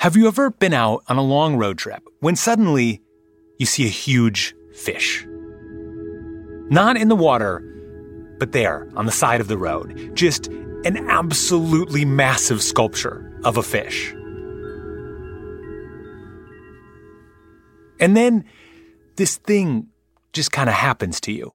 [0.00, 3.02] Have you ever been out on a long road trip when suddenly
[3.58, 5.26] you see a huge fish?
[6.70, 7.60] Not in the water,
[8.38, 10.12] but there on the side of the road.
[10.14, 10.46] Just
[10.86, 14.14] an absolutely massive sculpture of a fish.
[18.00, 18.46] And then
[19.16, 19.88] this thing
[20.32, 21.52] just kind of happens to you.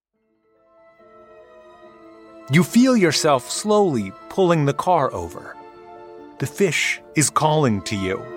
[2.52, 5.58] You feel yourself slowly pulling the car over.
[6.38, 8.35] The fish is calling to you.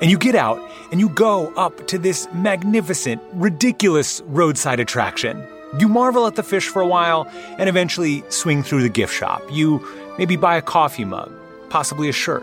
[0.00, 0.58] And you get out
[0.90, 5.46] and you go up to this magnificent, ridiculous roadside attraction.
[5.78, 7.28] You marvel at the fish for a while
[7.58, 9.42] and eventually swing through the gift shop.
[9.50, 9.86] You
[10.18, 11.30] maybe buy a coffee mug,
[11.68, 12.42] possibly a shirt.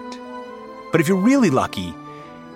[0.91, 1.93] But if you're really lucky,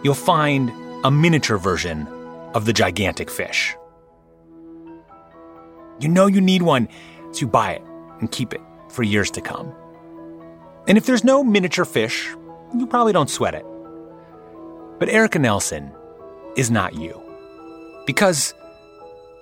[0.04, 0.72] you'll find
[1.04, 2.08] a miniature version
[2.54, 3.76] of the gigantic fish.
[5.99, 6.88] You know you need one,
[7.32, 7.82] so you buy it
[8.20, 9.74] and keep it for years to come.
[10.88, 12.30] And if there's no miniature fish,
[12.77, 13.66] you probably don't sweat it.
[15.02, 15.91] But Erika Nelson
[16.55, 17.20] is not you.
[18.05, 18.54] Because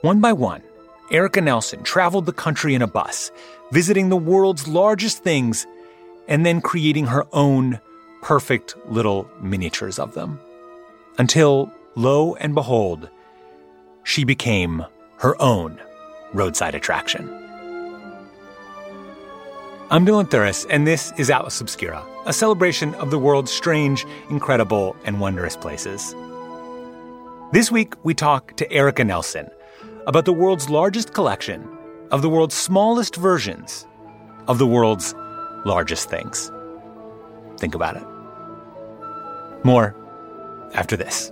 [0.04, 0.64] one by one,
[1.12, 3.30] Erika Nelson traveled the country in a bus,
[3.74, 5.68] visiting the world's largest things
[6.30, 7.82] and then creating her own
[8.22, 10.40] perfect little miniatures of them.
[11.18, 13.10] Until, lo and behold,
[14.06, 14.86] she became
[15.18, 15.78] her own
[16.32, 17.28] roadside attraction.
[19.92, 24.96] I'm Dylan Thuras, and this is Atlas Obscura, a celebration of the world's strange, incredible,
[25.06, 26.14] and wondrous places.
[27.52, 29.50] This week, we talk to Erika Nelson
[30.06, 31.68] about the world's largest collection
[32.12, 33.88] of the world's smallest versions
[34.48, 35.16] of the world's
[35.66, 36.52] largest things.
[37.58, 38.04] Think about it.
[39.64, 39.96] More
[40.74, 41.32] after this.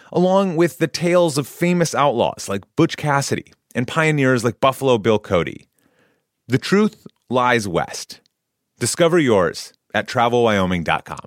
[0.11, 5.19] along with the tales of famous outlaws like Butch Cassidy and pioneers like Buffalo Bill
[5.19, 5.67] Cody.
[6.47, 8.19] The truth lies west.
[8.79, 11.25] Discover yours at travelwyoming.com.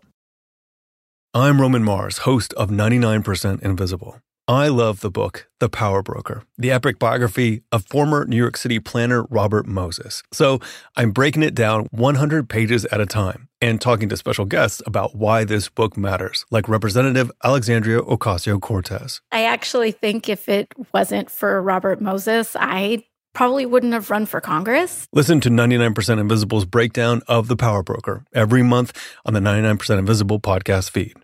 [1.33, 4.21] I'm Roman Mars, host of 99% Invisible.
[4.47, 8.79] I love the book, The Power Broker, the epic biography of former New York City
[8.79, 10.23] planner Robert Moses.
[10.33, 10.61] So
[10.97, 15.15] I'm breaking it down 100 pages at a time and talking to special guests about
[15.15, 19.23] why this book matters, like Representative Alexandria Ocasio Cortez.
[19.33, 24.41] I actually think if it wasn't for Robert Moses, I probably wouldn't have run for
[24.41, 25.09] Congress.
[25.13, 28.93] Listen to 99% Invisible's breakdown of The Power Broker every month
[29.25, 31.15] on the 99% Invisible podcast feed.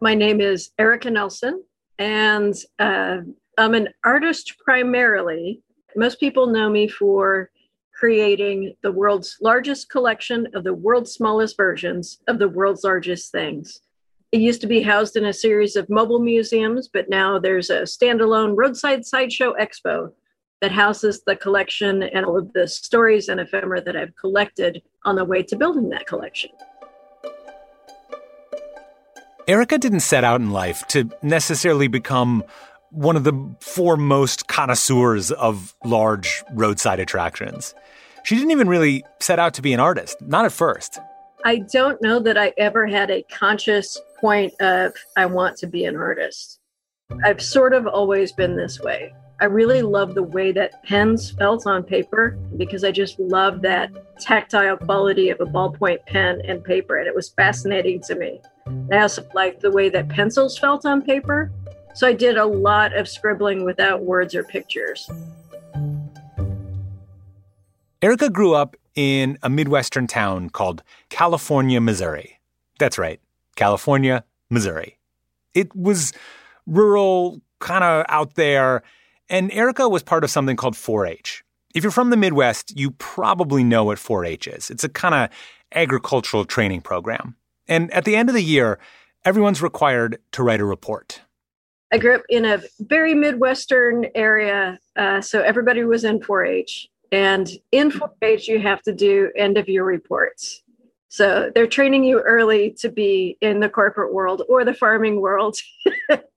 [0.00, 1.62] My name is Erika Nelson,
[1.96, 3.18] and uh,
[3.56, 5.62] I'm an artist primarily.
[5.94, 7.51] Most people know me for
[8.02, 13.80] creating the world's largest collection of the world's smallest versions of the world's largest things.
[14.32, 17.82] It used to be housed in a series of mobile museums, but now there's a
[17.82, 20.10] standalone roadside sideshow expo
[20.60, 25.14] that houses the collection and all of the stories and ephemera that I've collected on
[25.14, 26.50] the way to building that collection.
[29.46, 32.42] Erika didn't set out in life to necessarily become
[32.90, 37.74] one of the foremost connoisseurs of large roadside attractions.
[38.24, 40.98] She didn't even really set out to be an artist, not at first.
[41.44, 45.84] I don't know that I ever had a conscious point of, I want to be
[45.84, 46.60] an artist.
[47.24, 49.12] I've sort of always been this way.
[49.40, 53.90] I really love the way that pens felt on paper because I just love that
[54.20, 58.40] tactile quality of a ballpoint pen and paper, and it was fascinating to me.
[58.92, 61.50] I also liked the way that pencils felt on paper,
[61.92, 65.10] so I did a lot of scribbling without words or pictures.
[68.02, 72.40] Erika grew up in a Midwestern town called California, Missouri.
[72.80, 73.20] That's right,
[73.54, 74.98] California, Missouri.
[75.54, 76.12] It was
[76.66, 78.82] rural, kind of out there,
[79.28, 81.44] and Erika was part of something called 4 H.
[81.76, 84.68] If you're from the Midwest, you probably know what 4 H is.
[84.68, 85.30] It's a kind of
[85.72, 87.36] agricultural training program.
[87.68, 88.80] And at the end of the year,
[89.24, 91.22] everyone's required to write a report.
[91.92, 96.88] I grew up in a very Midwestern area, uh, so everybody was in 4 H.
[97.12, 100.62] And in 4 H, you have to do end of year reports.
[101.08, 105.58] So they're training you early to be in the corporate world or the farming world.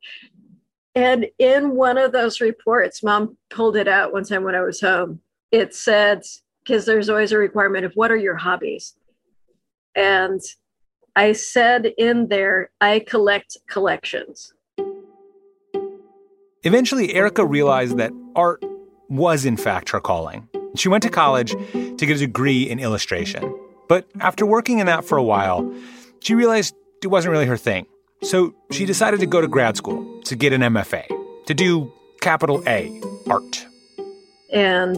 [0.95, 4.81] and in one of those reports, mom pulled it out one time when I was
[4.81, 5.21] home.
[5.49, 6.23] It said,
[6.61, 8.95] because there's always a requirement of what are your hobbies?
[9.95, 10.41] And
[11.15, 14.53] I said in there, I collect collections.
[16.63, 18.61] Eventually, Erika realized that art
[19.07, 20.49] was, in fact, her calling.
[20.75, 23.53] She went to college to get a degree in illustration.
[23.87, 25.71] But after working in that for a while,
[26.19, 27.85] she realized it wasn't really her thing.
[28.23, 31.05] So she decided to go to grad school to get an MFA,
[31.45, 31.91] to do
[32.21, 33.67] capital A, art.
[34.51, 34.97] And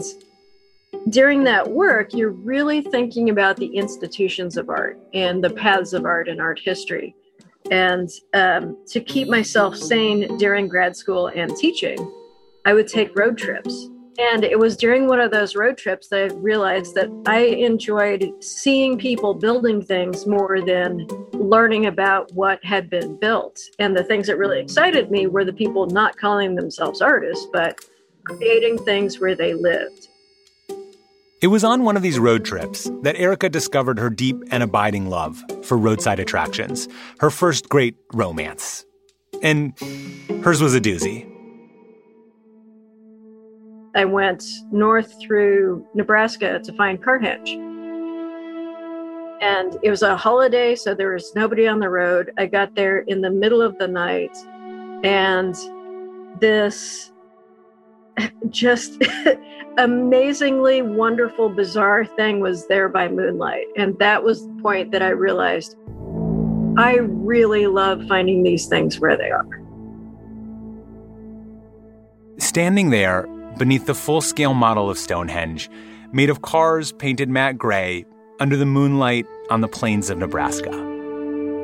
[1.10, 6.04] during that work, you're really thinking about the institutions of art and the paths of
[6.04, 7.14] art and art history.
[7.70, 11.98] And um, to keep myself sane during grad school and teaching,
[12.64, 13.88] I would take road trips.
[14.18, 18.32] And it was during one of those road trips that I realized that I enjoyed
[18.42, 23.60] seeing people building things more than learning about what had been built.
[23.78, 27.78] And the things that really excited me were the people not calling themselves artists, but
[28.24, 30.08] creating things where they lived.
[31.40, 35.08] It was on one of these road trips that Erika discovered her deep and abiding
[35.08, 36.88] love for roadside attractions,
[37.20, 38.84] her first great romance.
[39.40, 39.78] And
[40.42, 41.37] hers was a doozy.
[43.98, 47.50] I went north through Nebraska to find Carhenge.
[49.40, 52.30] And it was a holiday, so there was nobody on the road.
[52.38, 54.36] I got there in the middle of the night,
[55.02, 55.56] and
[56.40, 57.10] this
[58.50, 59.02] just
[59.78, 63.66] amazingly wonderful, bizarre thing was there by moonlight.
[63.76, 65.74] And that was the point that I realized
[66.76, 69.60] I really love finding these things where they are.
[72.38, 73.26] Standing there
[73.58, 75.68] beneath the full scale model of Stonehenge,
[76.12, 78.04] made of cars painted matte gray
[78.40, 80.70] under the moonlight on the plains of Nebraska.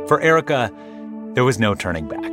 [0.09, 0.71] For Erika,
[1.35, 2.31] there was no turning back.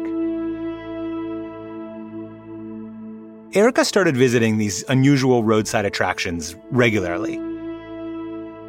[3.53, 7.35] Erika started visiting these unusual roadside attractions regularly.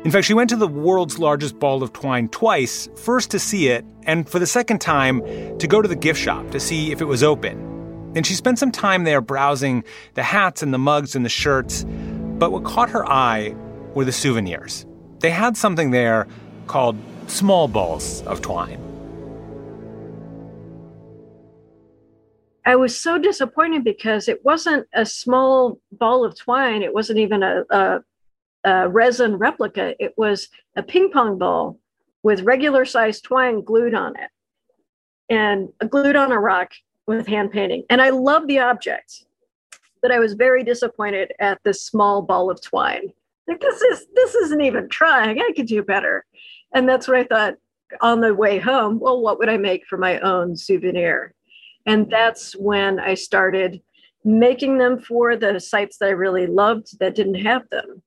[0.04, 3.68] In fact, she went to the world's largest ball of twine twice, first to see
[3.68, 5.22] it, and for the second time,
[5.58, 7.71] to go to the gift shop to see if it was open.
[8.14, 11.84] And she spent some time there browsing the hats and the mugs and the shirts.
[11.84, 13.54] But what caught her eye
[13.94, 14.84] were the souvenirs.
[15.20, 16.26] They had something there
[16.66, 18.80] called small balls of twine.
[22.64, 26.82] I was so disappointed because it wasn't a small ball of twine.
[26.82, 28.00] It wasn't even a, a,
[28.64, 29.94] a resin replica.
[29.98, 31.78] It was a ping pong ball
[32.22, 34.30] with regular sized twine glued on it
[35.28, 36.72] and glued on a rock
[37.16, 37.84] with hand painting.
[37.90, 39.24] And I love the object,
[40.00, 43.12] but I was very disappointed at this small ball of twine.
[43.48, 45.40] Like this is this isn't even trying.
[45.40, 46.24] I could do better.
[46.74, 47.54] And that's what I thought
[48.00, 48.98] on the way home.
[48.98, 51.34] Well, what would I make for my own souvenir?
[51.86, 53.82] And that's when I started
[54.24, 58.02] making them for the sites that I really loved that didn't have them.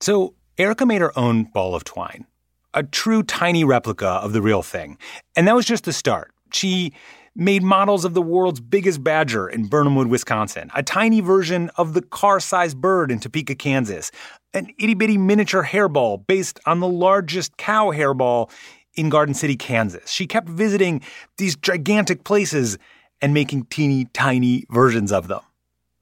[0.00, 2.26] So Erika made her own ball of twine,
[2.74, 4.98] a true tiny replica of the real thing.
[5.36, 6.32] And that was just the start.
[6.52, 6.92] She
[7.36, 12.02] made models of the world's biggest badger in Birnamwood, Wisconsin, a tiny version of the
[12.02, 14.10] car sized bird in Topeka, Kansas,
[14.52, 18.50] an itty bitty miniature hairball based on the largest cow hairball
[18.94, 20.10] in Garden City, Kansas.
[20.10, 21.02] She kept visiting
[21.38, 22.78] these gigantic places
[23.20, 25.40] and making teeny tiny versions of them.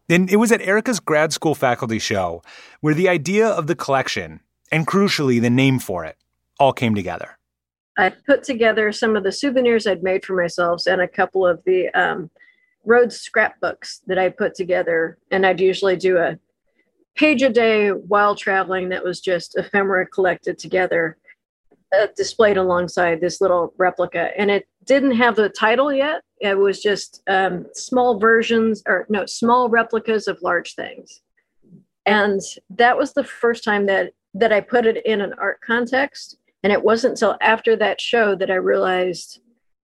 [0.08, 2.42] And it was at Erika's grad school faculty show
[2.80, 6.16] where the idea of the collection, and crucially the name for it,
[6.58, 7.38] all came together.
[7.98, 11.62] I put together some of the souvenirs I'd made for myself and a couple of
[11.64, 12.30] the um,
[12.84, 15.18] road scrapbooks that I put together.
[15.30, 16.38] And I'd usually do a
[17.14, 21.18] page a day while traveling that was just ephemera collected together,
[21.94, 24.30] uh, displayed alongside this little replica.
[24.38, 26.22] And it didn't have the title yet.
[26.40, 31.20] It was just um, small versions or no, small replicas of large things.
[32.06, 36.38] And that was the first time that that I put it in an art context.
[36.62, 39.40] And it wasn't until after that show that I realized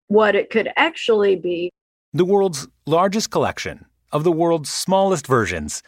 [0.07, 1.71] what it could actually be.
[2.13, 5.83] The world's largest collection of the world's smallest versions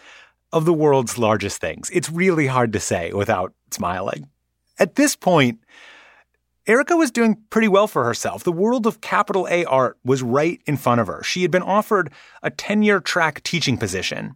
[0.52, 1.90] of the world's largest things.
[1.92, 4.28] It's really hard to say without smiling.
[4.78, 5.60] At this point,
[6.66, 8.44] Erika was doing pretty well for herself.
[8.44, 11.22] The world of capital A art was right in front of her.
[11.22, 14.34] She had been offered a tenure track teaching position.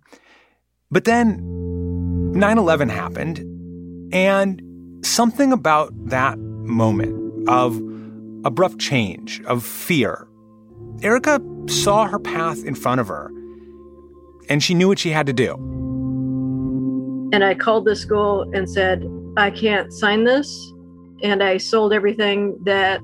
[0.90, 3.38] But then 9 11 happened,
[4.12, 4.62] and
[5.06, 7.76] something about that moment of
[8.44, 10.28] abrupt change, of fear,
[11.02, 13.30] Erika saw her path in front of her,
[14.48, 15.54] and she knew what she had to do.
[17.32, 19.04] And I called the school and said,
[19.36, 20.72] I can't sign this
[21.22, 23.02] and I sold everything that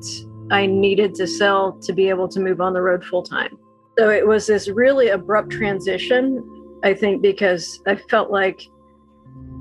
[0.50, 3.58] I needed to sell to be able to move on the road full time.
[3.98, 6.44] So it was this really abrupt transition,
[6.84, 8.62] I think, because I felt like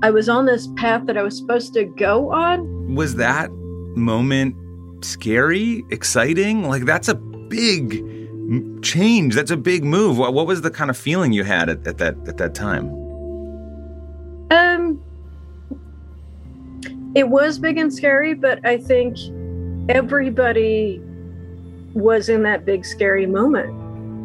[0.02, 2.94] I was on this path that I was supposed to go on.
[2.94, 3.50] Was that
[3.96, 4.56] moment
[5.04, 6.64] scary, exciting?
[6.68, 8.02] Like, that's a big
[8.82, 9.34] change.
[9.34, 10.18] That's a big move.
[10.18, 12.88] What, what was the kind of feeling you had at, at that at that time?
[14.50, 15.02] Um,
[17.14, 19.18] it was big and scary, but I think
[19.88, 21.00] everybody
[21.94, 23.72] was in that big scary moment.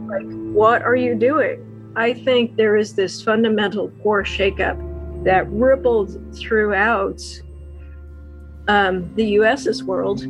[0.08, 1.62] Like, what are you doing?
[1.96, 4.80] I think there is this fundamental core shakeup
[5.26, 7.22] that rippled throughout
[8.68, 10.24] um, the US's world.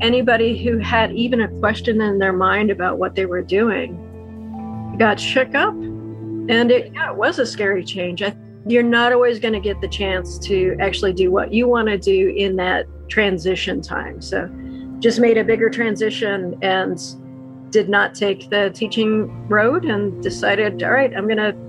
[0.00, 4.04] Anybody who had even a question in their mind about what they were doing
[4.98, 5.74] got shook up.
[5.74, 8.22] And it, yeah, it was a scary change.
[8.22, 11.88] I, you're not always going to get the chance to actually do what you want
[11.88, 14.20] to do in that transition time.
[14.20, 14.48] So
[14.98, 16.98] just made a bigger transition and
[17.70, 21.67] did not take the teaching road and decided, all right, I'm going to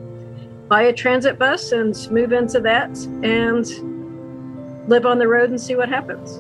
[0.69, 3.65] buy a transit bus and move into that and
[4.87, 6.39] live on the road and see what happens.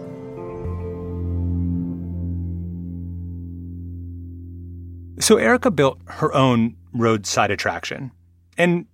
[5.19, 8.11] So Erika built her own roadside attraction,
[8.57, 8.85] and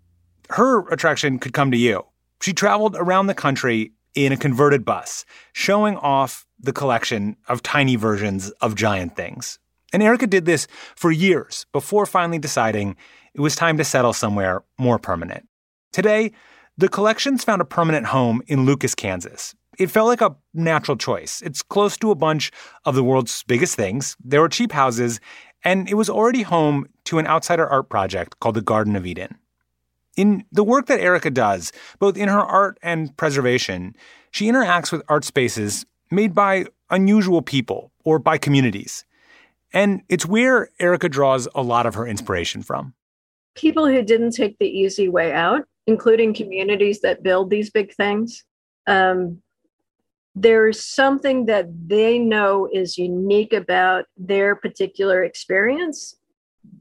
[0.50, 2.04] her attraction could come to you.
[2.42, 7.96] She traveled around the country in a converted bus, showing off the collection of tiny
[7.96, 9.60] versions of giant things.
[9.94, 12.96] And Erika did this for years before finally deciding
[13.36, 15.48] it was time to settle somewhere more permanent.
[15.92, 16.32] Today,
[16.78, 19.54] the collection's found a permanent home in Lucas, Kansas.
[19.78, 21.42] It felt like a natural choice.
[21.42, 22.52] It's close to a bunch
[22.86, 24.16] of the world's biggest things.
[24.24, 25.20] There were cheap houses,
[25.66, 29.36] and it was already home to an outsider art project called the Garden of Eden.
[30.16, 33.96] In the work that Erika does, both in her art and preservation,
[34.32, 39.04] she interacts with art spaces made by unusual people or by communities.
[39.74, 42.94] And it's where Erika draws a lot of her inspiration from.
[43.56, 48.44] People who didn't take the easy way out, including communities that build these big things,
[48.88, 49.42] um,
[50.36, 56.16] there's something that they know is unique about their particular experience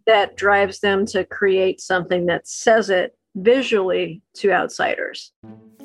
[0.06, 5.32] that drives them to create something that says it visually to outsiders.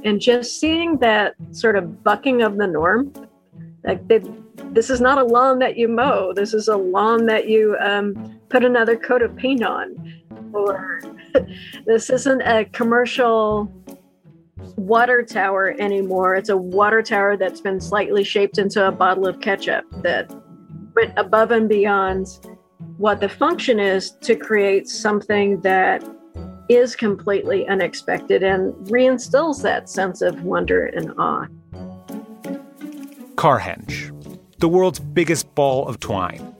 [0.03, 3.13] And just seeing that sort of bucking of the norm,
[3.83, 4.21] like they,
[4.71, 8.39] this is not a lawn that you mow, this is a lawn that you um,
[8.49, 10.21] put another coat of paint on,
[10.53, 11.01] or
[11.85, 13.71] this isn't a commercial
[14.75, 16.35] water tower anymore.
[16.35, 20.31] It's a water tower that's been slightly shaped into a bottle of ketchup that
[20.95, 22.27] went above and beyond
[22.97, 26.03] what the function is to create something that
[26.69, 31.45] is completely unexpected and reinstills that sense of wonder and awe.
[33.39, 34.11] Carhenge,
[34.57, 36.53] the world's biggest ball of twine,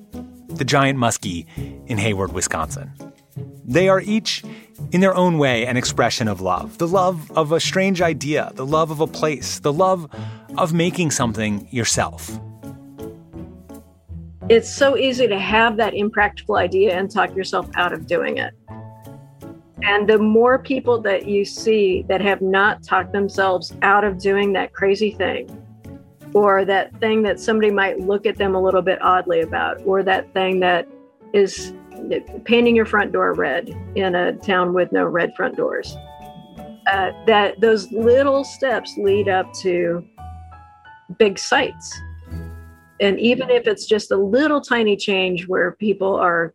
[0.48, 1.45] the giant muskie
[1.88, 2.89] in Hayward, Wisconsin.
[3.65, 4.45] They are each,
[4.93, 8.65] in their own way, an expression of love the love of a strange idea, the
[8.65, 10.09] love of a place, the love
[10.57, 12.39] of making something yourself.
[14.48, 18.53] It's so easy to have that impractical idea and talk yourself out of doing it.
[19.81, 24.53] And the more people that you see that have not talked themselves out of doing
[24.53, 25.59] that crazy thing,
[26.33, 30.03] or that thing that somebody might look at them a little bit oddly about, or
[30.03, 30.88] that thing that
[31.33, 31.74] is
[32.45, 35.95] painting your front door red in a town with no red front doors.
[36.88, 40.03] Uh, that those little steps lead up to
[41.17, 42.00] big sites.
[43.00, 46.53] And even if it's just a little tiny change where people are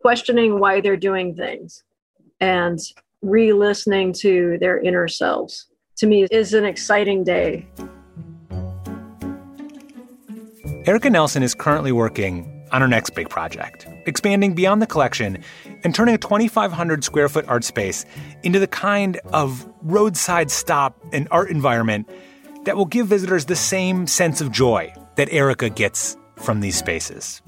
[0.00, 1.84] questioning why they're doing things
[2.40, 2.78] and
[3.22, 5.66] re listening to their inner selves,
[5.98, 7.66] to me is an exciting day.
[10.86, 15.42] Erika Nelson is currently working on her next big project, expanding beyond the collection
[15.82, 18.04] and turning a 2,500 square foot art space
[18.44, 22.08] into the kind of roadside stop and art environment
[22.66, 27.42] that will give visitors the same sense of joy that Erika gets from these spaces.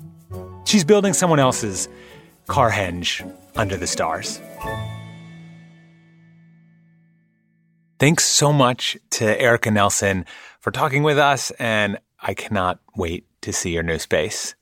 [0.64, 1.88] She's building someone else's
[2.49, 3.23] Carhenge
[3.54, 4.40] under the stars.
[8.00, 10.25] Thanks so much to Erika Nelson
[10.59, 14.54] for talking with us, and I cannot wait to see your new space.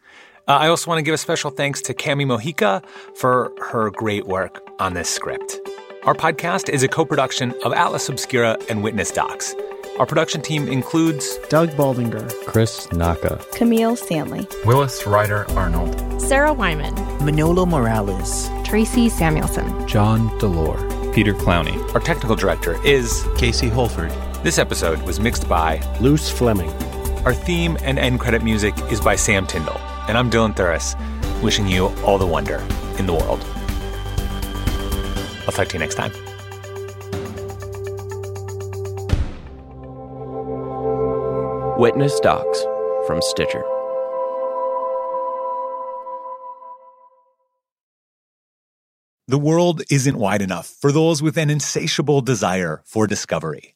[0.49, 2.85] Uh, I also want to give a special thanks to Cami Mojica
[3.17, 5.59] for her great work on this script.
[6.05, 9.57] Our podcast is a co production of Atlas Obscura and Witness Docs.
[9.99, 16.95] Our production team includes Doug Baldinger, Chris Naka, Camille Stanley, Willis Ryder Arnold, Sarah Wyman,
[17.25, 21.77] Manolo Morales, Tracy Samuelson, John Delore, Peter Clowney.
[21.95, 24.13] Our technical director is Casey Holford.
[24.45, 26.71] This episode was mixed by Luce Fleming.
[27.27, 30.95] Our theme and end credit music is by Sam Tyndall, and I'm Dylan Thuras,
[31.43, 32.59] wishing you all the wonder
[33.01, 33.41] in the world.
[35.45, 36.13] I'll talk to you next time.
[41.77, 42.65] Witness Docs
[43.09, 43.65] from Stitcher.
[49.27, 53.76] The world isn't wide enough for those with an insatiable desire for discovery.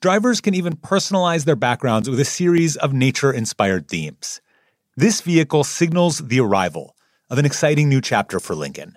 [0.00, 4.40] Drivers can even personalize their backgrounds with a series of nature inspired themes.
[4.96, 6.96] This vehicle signals the arrival
[7.28, 8.96] of an exciting new chapter for Lincoln.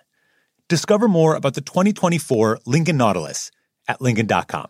[0.69, 3.51] Discover more about the 2024 Lincoln Nautilus
[3.85, 4.69] at Lincoln.com.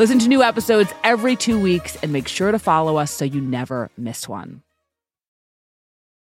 [0.00, 3.38] Listen to new episodes every two weeks and make sure to follow us so you
[3.38, 4.62] never miss one.